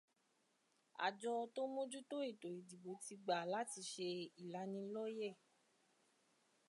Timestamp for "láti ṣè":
3.53-4.07